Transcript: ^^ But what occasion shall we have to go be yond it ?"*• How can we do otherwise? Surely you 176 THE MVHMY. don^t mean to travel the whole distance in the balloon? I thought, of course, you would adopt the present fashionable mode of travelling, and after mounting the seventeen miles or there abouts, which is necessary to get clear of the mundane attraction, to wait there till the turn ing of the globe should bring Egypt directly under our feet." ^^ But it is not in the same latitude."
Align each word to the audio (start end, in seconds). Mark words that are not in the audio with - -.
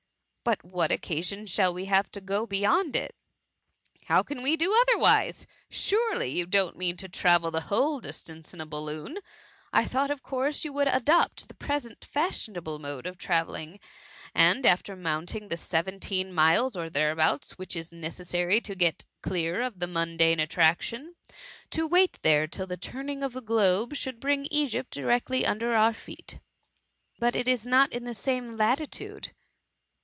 ^^ 0.41 0.43
But 0.43 0.65
what 0.65 0.91
occasion 0.91 1.45
shall 1.45 1.71
we 1.71 1.85
have 1.85 2.11
to 2.13 2.19
go 2.19 2.47
be 2.47 2.57
yond 2.61 2.95
it 2.95 3.15
?"*• 4.03 4.05
How 4.07 4.23
can 4.23 4.41
we 4.41 4.57
do 4.57 4.73
otherwise? 4.73 5.45
Surely 5.69 6.29
you 6.31 6.45
176 6.45 6.51
THE 6.51 6.57
MVHMY. 6.57 6.79
don^t 6.79 6.79
mean 6.79 6.97
to 6.97 7.07
travel 7.19 7.51
the 7.51 7.61
whole 7.67 7.99
distance 7.99 8.51
in 8.51 8.57
the 8.57 8.65
balloon? 8.65 9.19
I 9.71 9.85
thought, 9.85 10.09
of 10.09 10.23
course, 10.23 10.65
you 10.65 10.73
would 10.73 10.87
adopt 10.87 11.47
the 11.47 11.53
present 11.53 12.03
fashionable 12.03 12.79
mode 12.79 13.05
of 13.05 13.19
travelling, 13.19 13.79
and 14.33 14.65
after 14.65 14.95
mounting 14.95 15.49
the 15.49 15.57
seventeen 15.57 16.33
miles 16.33 16.75
or 16.75 16.89
there 16.89 17.11
abouts, 17.11 17.59
which 17.59 17.75
is 17.75 17.91
necessary 17.91 18.59
to 18.61 18.73
get 18.73 19.05
clear 19.21 19.61
of 19.61 19.77
the 19.77 19.85
mundane 19.87 20.39
attraction, 20.39 21.13
to 21.69 21.85
wait 21.85 22.17
there 22.23 22.47
till 22.47 22.65
the 22.65 22.77
turn 22.77 23.09
ing 23.09 23.21
of 23.21 23.33
the 23.33 23.41
globe 23.43 23.93
should 23.95 24.19
bring 24.19 24.47
Egypt 24.47 24.89
directly 24.89 25.45
under 25.45 25.75
our 25.75 25.93
feet." 25.93 26.39
^^ 26.41 26.41
But 27.19 27.35
it 27.35 27.47
is 27.47 27.67
not 27.67 27.93
in 27.93 28.05
the 28.05 28.15
same 28.15 28.53
latitude." 28.53 29.33